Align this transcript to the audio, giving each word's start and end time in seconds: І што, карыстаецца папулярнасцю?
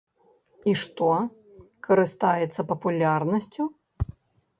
І 0.69 0.71
што, 0.83 1.09
карыстаецца 1.87 2.61
папулярнасцю? 2.73 3.63